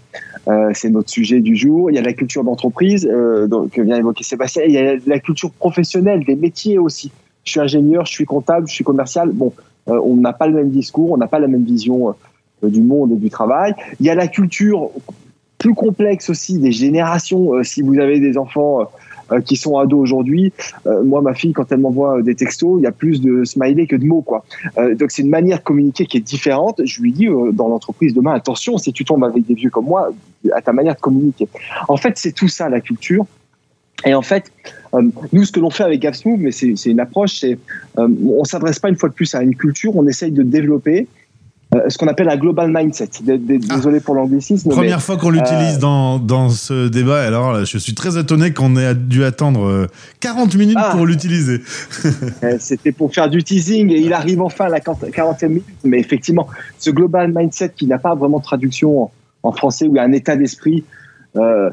[0.50, 1.90] Euh, c'est notre sujet du jour.
[1.90, 4.64] Il y a la culture d'entreprise euh, que vient évoquer Sébastien.
[4.66, 7.12] Il y a la culture professionnelle, des métiers aussi.
[7.46, 9.32] Je suis ingénieur, je suis comptable, je suis commercial.
[9.32, 9.54] Bon,
[9.88, 12.10] euh, on n'a pas le même discours, on n'a pas la même vision
[12.64, 13.74] euh, du monde et du travail.
[14.02, 14.92] Il y a la culture
[15.62, 17.54] plus complexe aussi des générations.
[17.54, 18.86] Euh, si vous avez des enfants euh,
[19.40, 20.52] qui sont ados aujourd'hui,
[20.88, 23.88] euh, moi ma fille quand elle m'envoie des textos, il y a plus de smiley
[23.88, 24.44] que de mots quoi.
[24.78, 26.82] Euh, donc c'est une manière de communiquer qui est différente.
[26.84, 29.86] Je lui dis euh, dans l'entreprise demain attention si tu tombes avec des vieux comme
[29.86, 30.12] moi
[30.54, 31.48] à ta manière de communiquer.
[31.88, 33.26] En fait c'est tout ça la culture.
[34.06, 34.52] Et en fait,
[34.94, 37.58] euh, nous, ce que l'on fait avec GapSmooth, mais c'est c'est une approche, c'est
[37.98, 41.08] euh, on s'adresse pas une fois de plus à une culture, on essaye de développer
[41.74, 43.10] euh, ce qu'on appelle un global mindset.
[43.24, 44.70] D- Désolé pour l'anglicisme.
[44.70, 48.18] mais, Première fois qu'on l'utilise euh, dans, dans ce débat, alors là, je suis très
[48.20, 49.88] étonné qu'on ait dû attendre euh,
[50.20, 50.92] 40 minutes Ah.
[50.96, 51.62] pour l'utiliser.
[52.44, 55.66] Euh, C'était pour faire du teasing et il arrive enfin à la 40e minute.
[55.84, 56.48] Mais effectivement,
[56.80, 59.12] ce global mindset qui n'a pas vraiment de traduction en,
[59.44, 60.84] en français ou un état d'esprit
[61.38, 61.70] euh,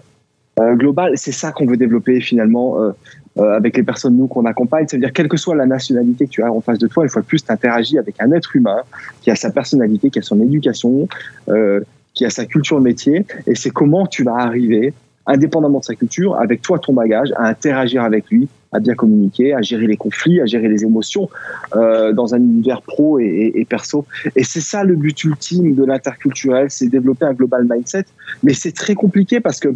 [0.61, 2.93] euh, global, c'est ça qu'on veut développer finalement euh, euh,
[3.39, 4.87] avec les personnes nous qu'on accompagne.
[4.89, 7.23] C'est-à-dire quelle que soit la nationalité que tu as en face de toi, une fois
[7.23, 8.81] de plus, tu interagis avec un être humain
[9.23, 11.09] qui a sa personnalité, qui a son éducation,
[11.49, 11.81] euh,
[12.15, 13.25] qui a sa culture métier.
[13.47, 14.93] Et c'est comment tu vas arriver,
[15.27, 19.55] indépendamment de sa culture, avec toi ton bagage, à interagir avec lui, à bien communiquer,
[19.55, 21.29] à gérer les conflits, à gérer les émotions
[21.77, 24.05] euh, dans un univers pro et, et- et perso.
[24.37, 28.05] Et c'est ça le but ultime de l'interculturel, c'est développer un global mindset.
[28.43, 29.69] Mais c'est très compliqué parce que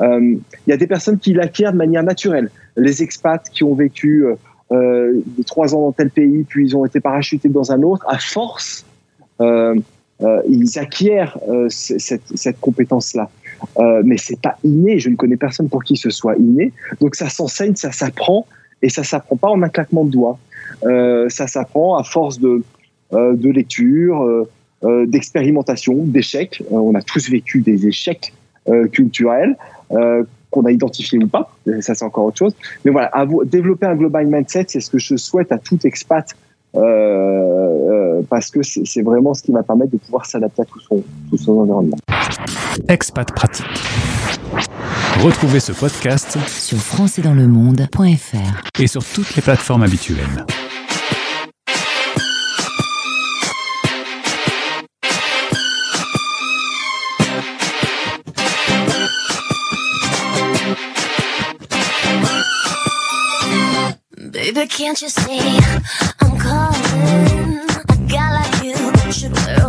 [0.00, 0.20] euh,
[0.66, 2.48] il y a des personnes qui l'acquièrent de manière naturelle.
[2.76, 4.34] Les expats qui ont vécu euh,
[4.72, 8.18] euh, trois ans dans tel pays, puis ils ont été parachutés dans un autre, à
[8.18, 8.84] force,
[9.40, 9.74] euh,
[10.48, 11.36] ils acquièrent
[11.68, 13.28] cette, compétence-là.
[14.04, 15.00] Mais c'est pas inné.
[15.00, 16.72] Je ne connais personne pour qui ce soit inné.
[17.00, 18.46] Donc ça s'enseigne, ça s'apprend,
[18.82, 20.38] et ça s'apprend pas en un claquement de doigts.
[20.82, 22.62] Ça s'apprend à force de,
[23.10, 24.46] de lecture,
[24.84, 26.62] d'expérimentation, d'échecs.
[26.70, 28.32] On a tous vécu des échecs
[28.92, 29.56] culturels
[30.52, 31.50] qu'on a identifiés ou pas.
[31.66, 32.54] Euh, Ça c'est encore autre chose.
[32.84, 33.10] Mais voilà,
[33.46, 36.26] développer un global mindset, c'est ce que je souhaite à tout expat.
[36.74, 40.64] euh, euh, parce que c'est c'est vraiment ce qui va permettre de pouvoir s'adapter à
[40.64, 41.98] tout son, tout son environnement.
[42.88, 43.66] Expat Pratique.
[45.22, 48.80] Retrouvez ce podcast sur françaisdanslemonde.fr.
[48.80, 50.46] et sur toutes les plateformes habituelles.
[64.76, 65.58] Can't you see
[66.20, 67.60] I'm calling?
[67.88, 69.61] A guy like you should wear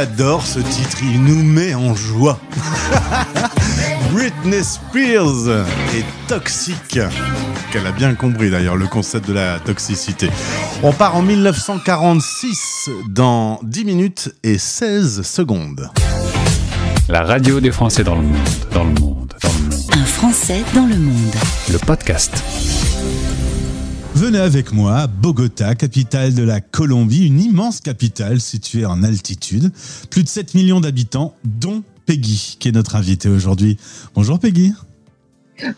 [0.00, 2.38] J'adore ce titre, il nous met en joie.
[4.12, 5.48] Britney Spears
[5.92, 7.00] est toxique.
[7.72, 10.30] Qu'elle a bien compris d'ailleurs le concept de la toxicité.
[10.84, 15.90] On part en 1946 dans 10 minutes et 16 secondes.
[17.08, 18.36] La radio des Français dans le monde,
[18.72, 19.90] dans le monde, dans le monde.
[19.94, 21.34] Un Français dans le monde.
[21.72, 22.40] Le podcast.
[24.18, 29.70] Venez avec moi à Bogota, capitale de la Colombie, une immense capitale située en altitude.
[30.10, 33.76] Plus de 7 millions d'habitants, dont Peggy, qui est notre invitée aujourd'hui.
[34.16, 34.72] Bonjour Peggy.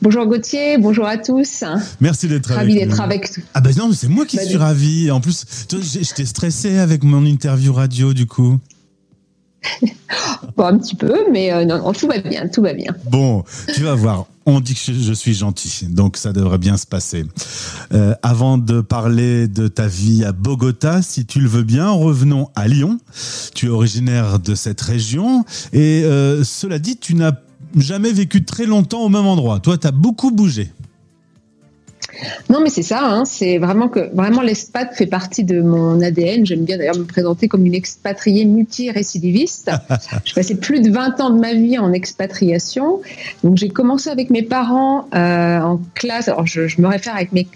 [0.00, 1.64] Bonjour Gauthier, bonjour à tous.
[2.00, 3.42] Merci d'être Ravi avec d'être avec toi.
[3.52, 5.10] Ah ben non, mais c'est moi qui Bah, suis ravi.
[5.10, 8.58] En plus, j'étais stressé avec mon interview radio du coup.
[10.56, 12.94] Bon, un petit peu, mais euh, non, tout va bien, tout va bien.
[13.10, 13.44] Bon,
[13.74, 14.26] tu vas voir.
[14.46, 17.24] On dit que je, je suis gentil, donc ça devrait bien se passer.
[17.92, 22.48] Euh, avant de parler de ta vie à Bogota, si tu le veux bien, revenons
[22.56, 22.98] à Lyon.
[23.54, 27.32] Tu es originaire de cette région et euh, cela dit, tu n'as
[27.76, 29.60] jamais vécu très longtemps au même endroit.
[29.60, 30.72] Toi, tu as beaucoup bougé.
[32.48, 36.46] Non, mais c'est ça, hein, c'est vraiment que vraiment l'expat fait partie de mon ADN.
[36.46, 39.70] J'aime bien d'ailleurs me présenter comme une expatriée multirécidiviste.
[40.24, 43.00] J'ai passé plus de 20 ans de ma vie en expatriation.
[43.44, 46.28] Donc j'ai commencé avec mes parents euh, en classe.
[46.28, 47.46] Alors je, je me réfère avec mes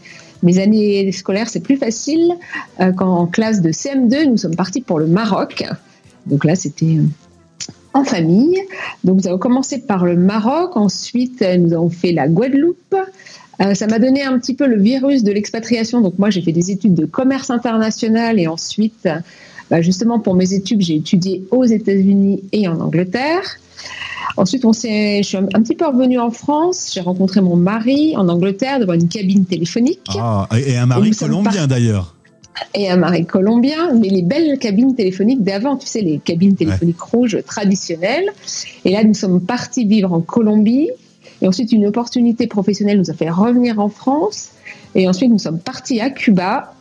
[0.44, 2.34] mes années scolaires, c'est plus facile.
[2.80, 5.64] Euh, quand en classe de CM2, nous sommes partis pour le Maroc.
[6.26, 7.06] Donc là, c'était euh,
[7.94, 8.60] en famille.
[9.02, 10.76] Donc nous avons commencé par le Maroc.
[10.76, 12.94] Ensuite, nous avons fait la Guadeloupe.
[13.60, 16.00] Euh, ça m'a donné un petit peu le virus de l'expatriation.
[16.00, 19.08] Donc moi, j'ai fait des études de commerce international et ensuite,
[19.70, 23.58] bah, justement pour mes études, j'ai étudié aux États-Unis et en Angleterre.
[24.36, 26.90] Ensuite, on s'est, je suis un, petit peu revenue en France.
[26.92, 31.66] J'ai rencontré mon mari en Angleterre devant une cabine téléphonique Ah, et un mari colombien
[31.66, 32.14] d'ailleurs.
[32.74, 37.00] et un mari colombien, mais les belles cabines téléphoniques d'avant, tu sais, les cabines téléphoniques
[37.00, 38.28] rouges traditionnelles.
[38.84, 40.90] Et là, nous sommes partis vivre en Colombie.
[41.44, 44.52] Et ensuite, une opportunité professionnelle nous a fait revenir en France.
[44.94, 46.72] Et ensuite, nous sommes partis à Cuba.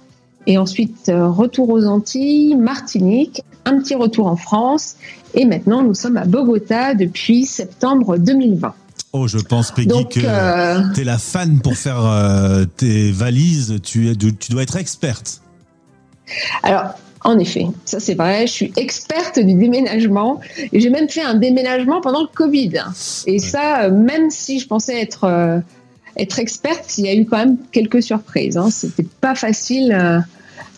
[0.47, 4.95] Et ensuite, euh, retour aux Antilles, Martinique, un petit retour en France.
[5.33, 8.73] Et maintenant, nous sommes à Bogota depuis septembre 2020.
[9.11, 13.11] Oh, je pense, Peggy, Donc, que euh, tu es la fan pour faire euh, tes
[13.11, 13.81] valises.
[13.83, 15.41] Tu, tu dois être experte.
[16.63, 16.93] Alors,
[17.23, 21.35] en effet, ça c'est vrai, je suis experte du déménagement et j'ai même fait un
[21.35, 22.73] déménagement pendant le Covid.
[23.27, 25.59] Et ça, euh, même si je pensais être, euh,
[26.17, 28.57] être experte, il y a eu quand même quelques surprises.
[28.57, 28.69] Hein.
[28.69, 30.19] C'était pas facile euh,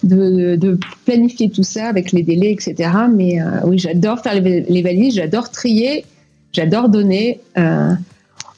[0.04, 2.90] de, de planifier tout ça avec les délais, etc.
[3.12, 6.06] Mais euh, oui, j'adore faire les, les valises, j'adore trier,
[6.54, 7.40] j'adore donner.
[7.58, 7.94] Euh,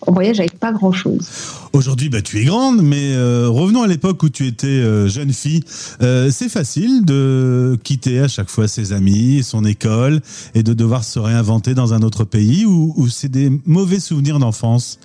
[0.07, 1.29] on voyage avec pas grand chose.
[1.73, 5.33] Aujourd'hui, bah, tu es grande, mais euh, revenons à l'époque où tu étais euh, jeune
[5.33, 5.63] fille.
[6.01, 10.21] Euh, c'est facile de quitter à chaque fois ses amis, son école,
[10.55, 14.39] et de devoir se réinventer dans un autre pays, ou, ou c'est des mauvais souvenirs
[14.39, 14.99] d'enfance?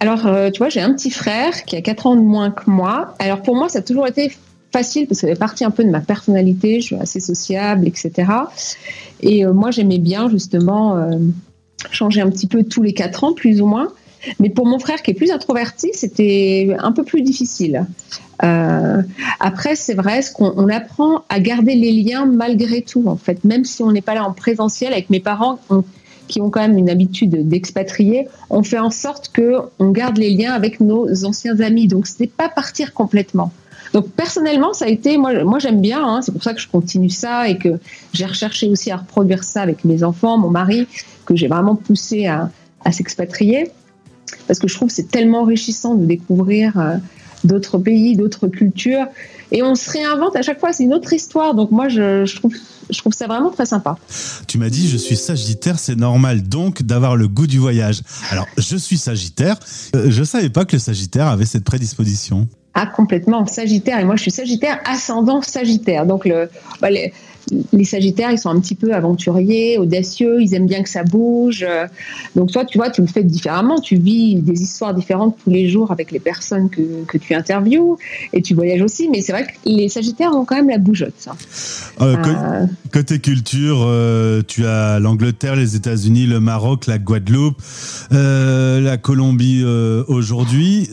[0.00, 3.14] Alors, tu vois, j'ai un petit frère qui a 4 ans de moins que moi.
[3.18, 4.30] Alors, pour moi, ça a toujours été
[4.70, 6.82] facile parce que ça fait partie un peu de ma personnalité.
[6.82, 8.30] Je suis assez sociable, etc.
[9.22, 11.08] Et moi, j'aimais bien, justement,
[11.90, 13.88] changer un petit peu tous les 4 ans, plus ou moins.
[14.40, 17.86] Mais pour mon frère qui est plus introverti, c'était un peu plus difficile.
[18.42, 19.02] Euh,
[19.40, 23.44] après, c'est vrai, ce qu'on on apprend à garder les liens malgré tout, en fait.
[23.44, 25.58] Même si on n'est pas là en présentiel avec mes parents,
[26.28, 30.30] qui ont quand même une habitude d'expatrier, on fait en sorte que on garde les
[30.30, 31.86] liens avec nos anciens amis.
[31.86, 33.52] Donc, c'était pas partir complètement.
[33.92, 36.04] Donc, personnellement, ça a été, moi, moi j'aime bien.
[36.04, 37.78] hein, c'est pour ça que je continue ça et que
[38.12, 40.86] j'ai recherché aussi à reproduire ça avec mes enfants, mon mari,
[41.26, 42.50] que j'ai vraiment poussé à,
[42.84, 43.70] à s'expatrier
[44.46, 46.96] parce que je trouve que c'est tellement enrichissant de découvrir euh,
[47.44, 49.06] d'autres pays, d'autres cultures.
[49.52, 51.54] Et on se réinvente à chaque fois, c'est une autre histoire.
[51.54, 52.54] Donc moi, je, je trouve,
[52.90, 53.96] je trouve ça vraiment très sympa.
[54.48, 58.02] Tu m'as dit, je suis sagittaire, c'est normal donc d'avoir le goût du voyage.
[58.30, 59.56] Alors, je suis sagittaire.
[59.94, 62.48] Euh, je savais pas que le sagittaire avait cette prédisposition.
[62.78, 63.98] Ah, complètement, Sagittaire.
[64.00, 66.04] Et moi, je suis Sagittaire, ascendant Sagittaire.
[66.04, 66.50] Donc, le,
[66.82, 67.14] bah, les,
[67.72, 71.64] les Sagittaires, ils sont un petit peu aventuriers, audacieux, ils aiment bien que ça bouge.
[71.68, 71.86] Euh,
[72.34, 73.78] Donc, toi, tu vois, tu le fais différemment.
[73.80, 77.98] Tu vis des histoires différentes tous les jours avec les personnes que, que tu interviews
[78.32, 79.08] et tu voyages aussi.
[79.10, 81.14] Mais c'est vrai que les Sagittaires ont quand même la bougeotte.
[81.18, 81.36] ça.
[82.00, 87.60] Euh, Euh, Côté culture, euh, tu as l'Angleterre, les États-Unis, le Maroc, la Guadeloupe,
[88.12, 90.88] euh, la Colombie euh, aujourd'hui.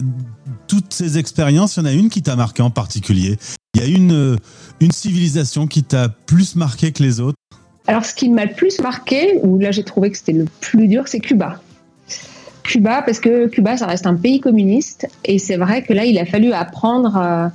[0.68, 3.38] Toutes ces expériences, il y en a une qui t'a marqué en particulier.
[3.76, 4.36] Il y a une, euh,
[4.82, 7.38] une civilisation qui t'a plus marqué que les autres.
[7.88, 10.88] Alors, ce qui m'a le plus marqué, ou là j'ai trouvé que c'était le plus
[10.88, 11.60] dur, c'est Cuba.
[12.62, 16.18] Cuba, parce que Cuba, ça reste un pays communiste, et c'est vrai que là, il
[16.20, 17.48] a fallu apprendre euh,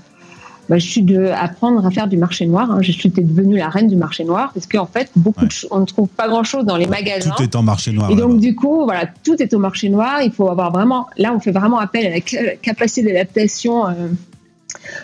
[0.69, 2.71] bah, je suis de apprendre à faire du marché noir.
[2.73, 2.79] hein.
[2.83, 5.81] Je suis devenue la reine du marché noir parce qu'en fait, beaucoup de cho- on
[5.81, 7.31] ne trouve pas grand chose dans les magasins.
[7.37, 8.11] Tout est en marché noir.
[8.11, 10.21] Et donc, du coup, voilà, tout est au marché noir.
[10.23, 13.93] Il faut avoir vraiment, là, on fait vraiment appel à la ca- capacité d'adaptation euh,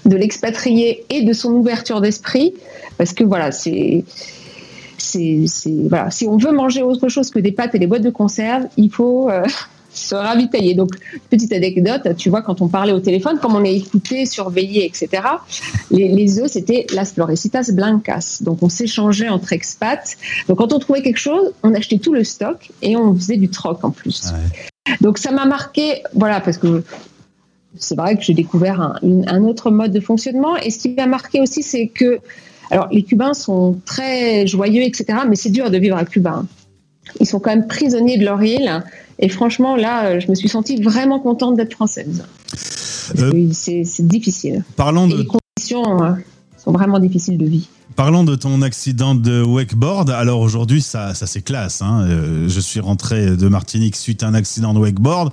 [0.04, 2.54] de l'expatrié et de son ouverture d'esprit.
[2.98, 4.04] Parce que, voilà, c'est.
[5.88, 6.10] voilà.
[6.10, 8.90] Si on veut manger autre chose que des pâtes et des boîtes de conserve, il
[8.90, 9.44] faut euh,
[9.94, 10.74] se ravitailler.
[10.74, 10.90] Donc,
[11.30, 15.22] petite anecdote, tu vois, quand on parlait au téléphone, comme on est écouté, surveillé, etc.,
[15.90, 18.38] les, les œufs, c'était las florecitas blancas.
[18.42, 20.16] Donc, on s'échangeait entre expats.
[20.48, 23.48] Donc, quand on trouvait quelque chose, on achetait tout le stock et on faisait du
[23.48, 24.32] troc en plus.
[25.00, 26.82] Donc, ça m'a marqué, voilà, parce que
[27.78, 30.56] c'est vrai que j'ai découvert un, une- un autre mode de fonctionnement.
[30.56, 32.18] Et ce qui m'a marqué aussi, c'est que,
[32.70, 36.30] alors, les Cubains sont très joyeux, etc., mais c'est dur de vivre à Cuba.
[36.42, 36.46] hein.
[37.20, 38.82] Ils sont quand même prisonniers de leur île.
[39.18, 42.24] Et franchement, là, je me suis sentie vraiment contente d'être française.
[43.18, 44.64] Euh, c'est difficile.
[44.76, 46.12] Parlons Et de les conditions euh,
[46.56, 47.68] sont vraiment difficiles de vie.
[47.96, 50.10] Parlons de ton accident de wakeboard.
[50.10, 51.80] Alors aujourd'hui, ça, ça c'est classe.
[51.80, 52.04] hein.
[52.08, 55.32] Euh, je suis rentré de Martinique suite à un accident de wakeboard.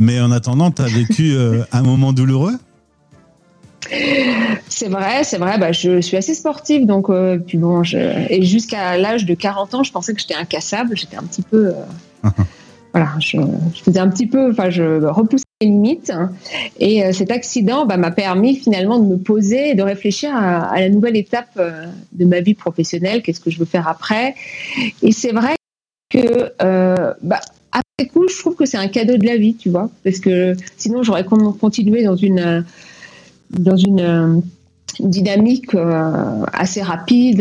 [0.00, 2.54] Mais en attendant, tu as vécu euh, un moment douloureux?
[4.68, 5.58] C'est vrai, c'est vrai.
[5.58, 9.74] Bah, je suis assez sportive, donc euh, puis bon, je, et jusqu'à l'âge de 40
[9.74, 10.96] ans, je pensais que j'étais incassable.
[10.96, 11.72] J'étais un petit peu,
[12.92, 13.38] voilà, je,
[13.74, 16.30] je faisais un petit peu, enfin, je repoussais hein.
[16.78, 20.80] Et euh, cet accident bah, m'a permis finalement de me poser et de réfléchir à,
[20.80, 23.22] la nouvelle étape euh, de ma vie professionnelle.
[23.22, 24.34] Qu'est-ce que je veux faire après?
[25.02, 25.56] Et c'est vrai
[26.08, 27.40] que euh, bah,
[27.72, 30.54] après coup, je trouve que c'est un cadeau de la vie, tu vois, parce que
[30.76, 32.64] sinon j'aurais con- continué dans une
[33.50, 34.40] dans une euh,
[34.98, 35.74] dynamique
[36.52, 37.40] assez rapide,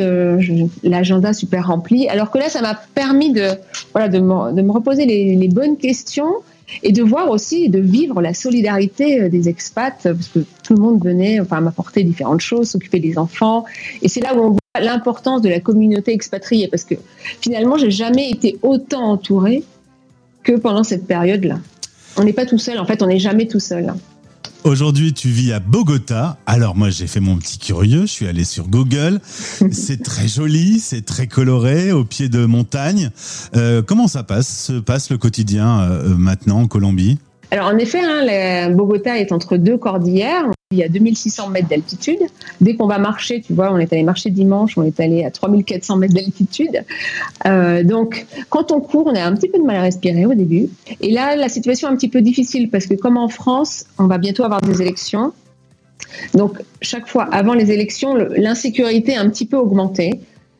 [0.83, 2.07] l'agenda super rempli.
[2.07, 3.47] Alors que là, ça m'a permis de,
[3.91, 6.31] voilà, de, me, reposer les bonnes questions
[6.83, 10.81] et de voir aussi, de vivre la solidarité euh, des expats, parce que tout le
[10.81, 13.65] monde venait enfin, m'apporter différentes choses, s'occuper des enfants.
[14.01, 16.95] Et c'est là où on voit l'importance de la communauté expatriée, parce que
[17.41, 19.63] finalement, j'ai jamais été autant entourée
[20.43, 21.59] que pendant cette période-là.
[22.17, 23.93] On n'est pas tout seul, en fait, on n'est jamais tout seul.
[24.65, 26.37] Aujourd'hui, tu vis à Bogota.
[26.45, 28.01] Alors moi, j'ai fait mon petit curieux.
[28.01, 29.21] Je suis allé sur Google.
[29.71, 33.09] C'est très joli, c'est très coloré, au pied de montagne.
[33.55, 37.19] Euh, comment ça passe, se passe le quotidien euh, maintenant en Colombie?
[37.51, 40.51] Alors en effet, hein, Bogota est entre deux cordillères.
[40.71, 42.19] Il y a 2600 mètres d'altitude.
[42.61, 45.31] Dès qu'on va marcher, tu vois, on est allé marcher dimanche, on est allé à
[45.31, 46.83] 3400 mètres d'altitude.
[47.47, 50.35] Euh, donc quand on court, on a un petit peu de mal à respirer au
[50.35, 50.69] début.
[51.01, 54.05] Et là, la situation est un petit peu difficile parce que comme en France, on
[54.05, 55.33] va bientôt avoir des élections.
[56.35, 60.19] Donc chaque fois avant les élections, le- l'insécurité a un petit peu augmenté.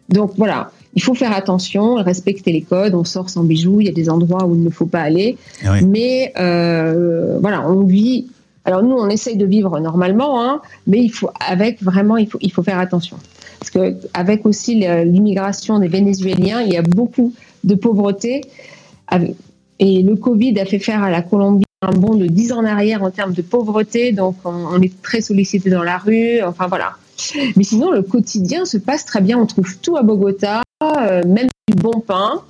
[0.10, 2.96] Donc voilà, il faut faire attention, respecter les codes.
[2.96, 5.38] On sort sans bijoux, il y a des endroits où il ne faut pas aller.
[5.64, 5.80] Ah.
[5.86, 8.26] Mais euh, voilà, on vit.
[8.70, 12.38] Alors nous, on essaye de vivre normalement, hein, mais il faut avec vraiment, il faut
[12.40, 13.18] il faut faire attention
[13.60, 18.42] parce que avec aussi l'immigration des Vénézuéliens, il y a beaucoup de pauvreté
[19.80, 22.66] et le Covid a fait faire à la Colombie un bond de 10 ans en
[22.66, 26.92] arrière en termes de pauvreté, donc on, est très sollicité dans la rue, enfin voilà.
[27.56, 29.38] Mais sinon, le quotidien se passe très bien.
[29.40, 32.44] On trouve tout à Bogota, euh, même du bon pain.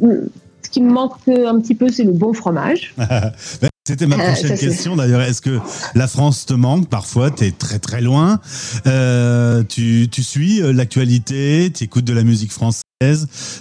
[0.00, 2.94] Ce qui me manque un petit peu, c'est le bon fromage.
[3.88, 5.22] C'était ma Euh, prochaine question d'ailleurs.
[5.22, 5.60] Est-ce que
[5.94, 8.38] la France te manque parfois Tu es très très loin.
[8.86, 12.82] Euh, tu, tu suis euh, l'actualité, tu écoutes de la musique française,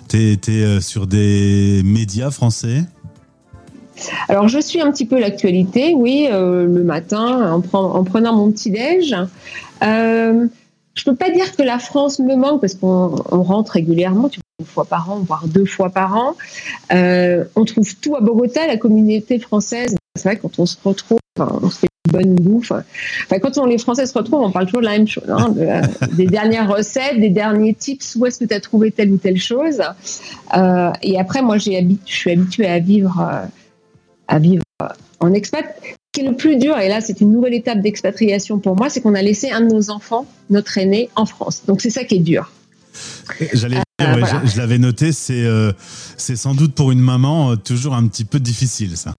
[0.09, 2.83] tu es, sur des médias français?
[4.27, 8.35] Alors, je suis un petit peu l'actualité, oui, euh, le matin, en, pre- en prenant
[8.35, 9.15] mon petit-déj.
[9.81, 10.45] Euh,
[10.93, 14.41] je peux pas dire que la France me manque parce qu'on on rentre régulièrement, tu
[14.59, 16.35] une fois par an, voire deux fois par an.
[16.91, 19.95] Euh, on trouve tout à Bogota, la communauté française.
[20.17, 22.71] C'est vrai, quand on se retrouve, on se fait une bonne bouffe.
[22.71, 25.23] Enfin, quand on, les Français se retrouvent, on parle toujours de la même chose.
[25.29, 29.11] hein, de des dernières recettes, des derniers tips, où est-ce que tu as trouvé telle
[29.11, 29.81] ou telle chose.
[30.55, 33.45] Euh, et après, moi, j'ai je suis habituée à vivre, euh,
[34.27, 34.63] à vivre
[35.19, 35.65] en expat.
[35.83, 38.89] Ce qui est le plus dur, et là, c'est une nouvelle étape d'expatriation pour moi,
[38.89, 41.63] c'est qu'on a laissé un de nos enfants, notre aîné, en France.
[41.67, 42.51] Donc, c'est ça qui est dur.
[43.53, 44.41] J'allais dire, Euh, ouais, voilà.
[44.45, 45.71] je, je l'avais noté, c'est euh,
[46.17, 49.13] sans doute pour une maman euh, toujours un petit peu difficile ça.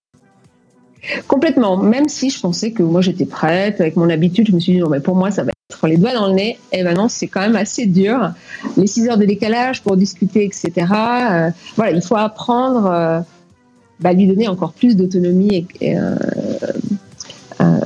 [1.26, 1.76] Complètement.
[1.76, 4.78] Même si je pensais que moi, j'étais prête, avec mon habitude, je me suis dit,
[4.78, 6.58] non, mais pour moi, ça va être les doigts dans le nez.
[6.72, 8.32] Et ben non, c'est quand même assez dur.
[8.76, 10.72] Les six heures de décalage pour discuter, etc.
[10.76, 13.20] Euh, voilà, il faut apprendre, euh,
[14.00, 16.14] bah, lui donner encore plus d'autonomie et, euh,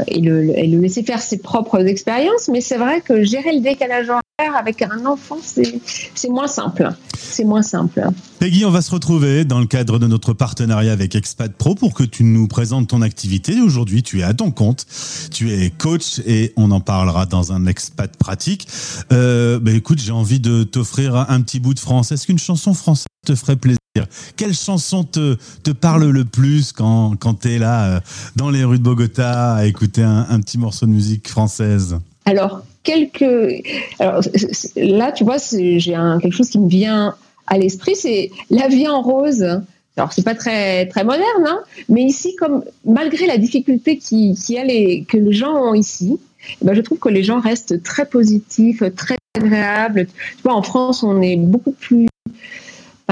[0.07, 2.49] et, le, et le laisser faire ses propres expériences.
[2.49, 6.91] Mais c'est vrai que gérer le décalage horaire avec un enfant, c'est moins simple.
[7.15, 8.03] C'est moins simple.
[8.39, 11.95] Peggy, on va se retrouver dans le cadre de notre partenariat avec Expat Pro pour
[11.95, 13.61] que tu nous présentes ton activité.
[13.61, 14.87] Aujourd'hui, tu es à ton compte,
[15.31, 18.67] tu es coach et on en parlera dans un expat pratique.
[19.13, 22.13] Euh, bah écoute, j'ai envie de t'offrir un petit bout de France.
[22.13, 23.82] Est-ce qu'une chanson française te ferait plaisir?
[24.37, 28.01] Quelle chanson te, te parle le plus quand, quand tu es là euh,
[28.37, 31.99] dans les rues de Bogota à écouter un, petit morceau de musique française?
[32.25, 33.63] Alors, quelques.
[33.99, 34.23] Alors,
[34.77, 37.15] là, tu vois, j'ai quelque chose qui me vient
[37.47, 39.45] à l'esprit, c'est La vie en rose.
[39.99, 44.55] Alors, c'est pas très, très moderne, hein, mais ici, comme malgré la difficulté qui, qui
[44.55, 46.19] les, que les gens ont ici,
[46.49, 50.07] eh ben, je trouve que les gens restent très positifs, très agréables.
[50.07, 52.07] Tu vois, en France, on est beaucoup plus.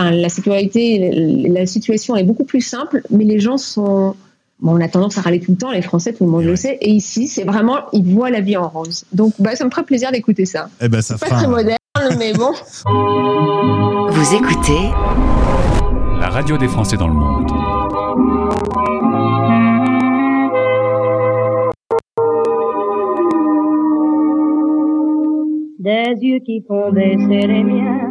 [0.01, 1.11] Enfin, la sécurité,
[1.47, 4.15] la situation est beaucoup plus simple, mais les gens sont.
[4.61, 6.57] Bon, on a tendance à râler tout le temps, les Français, tout le monde le
[6.57, 6.79] sait.
[6.81, 9.05] Et ici, c'est vraiment, ils voient la vie en rose.
[9.13, 10.69] Donc, bah, ça me ferait plaisir d'écouter ça.
[10.81, 11.79] Eh ben, ça Pas fera très un- moderne,
[12.19, 12.53] mais bon.
[14.11, 14.91] Vous écoutez
[16.19, 17.51] La radio des Français dans le monde.
[25.79, 28.11] Des yeux qui font baisser les miens,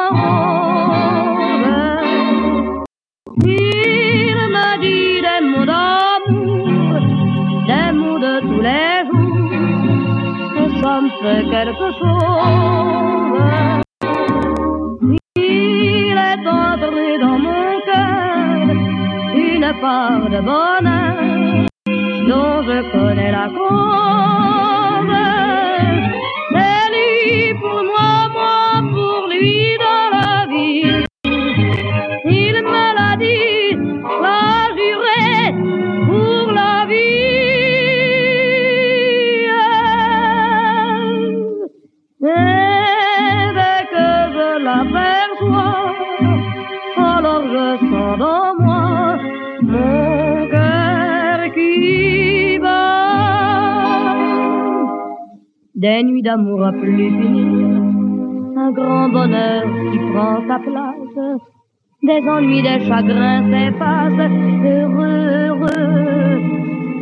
[11.21, 13.11] quelque chose.
[15.35, 18.65] Il est entré dans mon cœur
[19.35, 21.67] une part de bonheur
[22.27, 25.11] dont je connais la cause.
[26.53, 27.90] C'est lui pour moi
[55.81, 57.65] Des nuits d'amour à plus finir,
[58.55, 61.39] un grand bonheur qui prend sa place.
[62.03, 64.29] Des ennuis, des chagrins s'effacent,
[64.63, 66.39] heureux, heureux,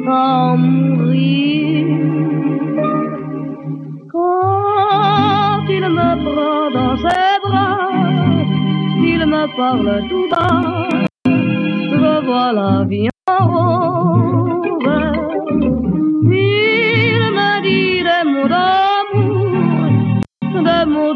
[0.06, 1.88] sans mourir.
[4.14, 7.92] Quand il me prend dans ses bras,
[9.12, 10.88] il me parle tout bas,
[11.26, 13.79] je vois la vie en rose.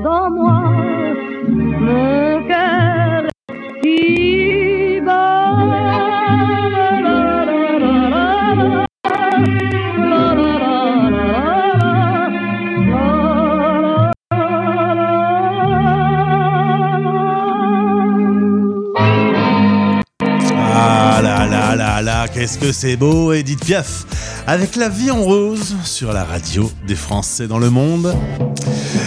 [22.42, 24.04] qu'est-ce que c'est beau, Edith Piaf,
[24.48, 28.16] avec la vie en rose sur la radio des Français dans le monde.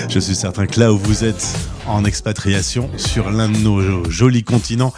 [0.07, 1.45] Je suis certain que là où vous êtes
[1.85, 4.93] en expatriation sur l'un de nos jolis continents,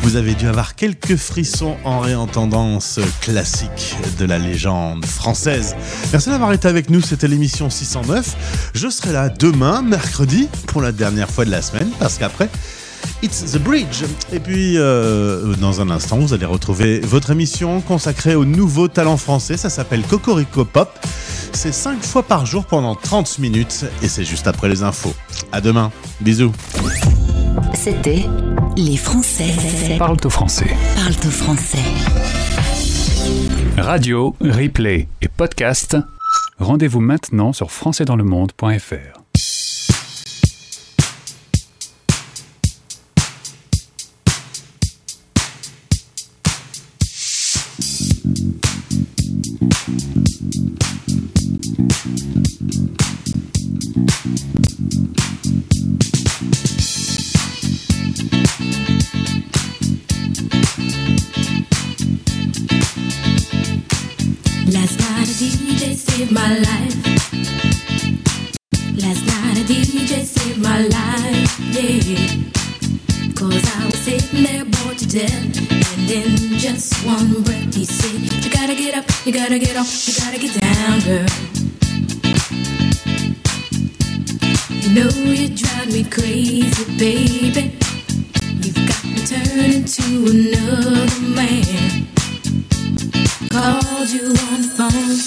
[0.00, 5.76] vous avez dû avoir quelques frissons en réentendant ce classique de la légende française.
[6.10, 8.70] Merci d'avoir été avec nous, c'était l'émission 609.
[8.72, 12.48] Je serai là demain, mercredi, pour la dernière fois de la semaine, parce qu'après,
[13.22, 14.04] It's the Bridge.
[14.32, 19.16] Et puis, euh, dans un instant, vous allez retrouver votre émission consacrée aux nouveaux talents
[19.16, 19.56] français.
[19.56, 20.90] Ça s'appelle Cocorico Pop.
[21.52, 25.14] C'est 5 fois par jour pendant 30 minutes et c'est juste après les infos.
[25.52, 25.90] À demain.
[26.20, 26.52] Bisous.
[27.74, 28.24] C'était
[28.76, 29.54] Les Français.
[29.98, 30.76] Parle-toi français.
[30.96, 31.78] Parle-toi français.
[33.78, 35.96] Radio, replay et podcast,
[36.58, 39.23] rendez-vous maintenant sur françaisdanslemonde.fr.
[78.44, 81.53] You gotta get up, you gotta get off, you gotta get down, girl.
[84.94, 87.76] Know you drive me crazy, baby.
[88.62, 92.06] You've got me turning to another man.
[93.50, 95.18] Called you on the phone,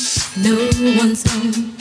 [0.42, 0.56] no
[0.98, 1.76] one's home.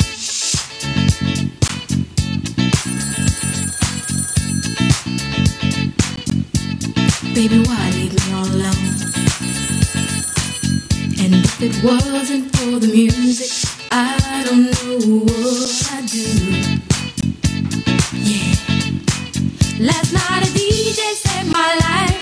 [7.34, 8.94] Baby, why leave me all alone?
[11.22, 16.95] And if it wasn't for the music, I don't know what I'd do.
[19.78, 22.16] Last night a DJ saved my life.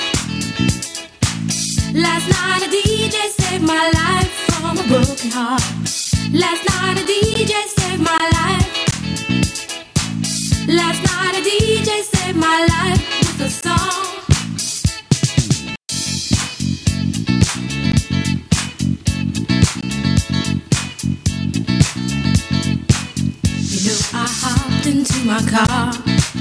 [1.95, 5.63] Last night a DJ saved my life from a broken heart.
[6.33, 8.71] Last night a DJ saved my life.
[10.67, 14.05] Last night a DJ saved my life with a song.
[23.71, 25.93] You know I hopped into my car,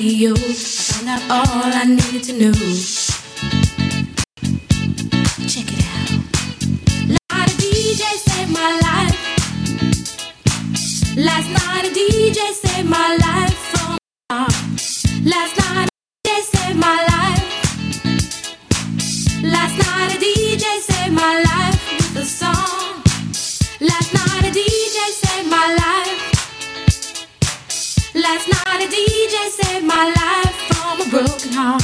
[0.00, 2.52] radio, I found out all I needed to know.
[5.52, 6.10] Check it out.
[7.12, 9.20] Last night a DJ saved my life.
[11.16, 13.98] Last night a DJ saved my life from
[15.24, 17.46] Last night a DJ saved my life.
[19.42, 23.02] Last night a DJ saved my life with a song.
[23.80, 24.29] Last night
[29.40, 31.82] DJ saved my life from a broken heart.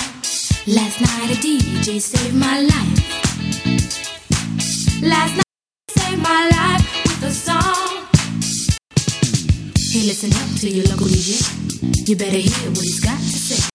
[0.67, 2.99] Last night a DJ saved my life.
[5.03, 5.45] Last night
[5.89, 8.09] saved my life with a song.
[9.91, 12.07] Hey, listen up to your local DJ.
[12.07, 13.69] You better hear what he's got to say.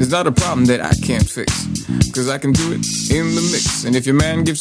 [0.00, 1.68] It's not a problem that I can't fix.
[2.12, 3.84] Cause I can do it in the mix.
[3.84, 4.56] And if your man gives it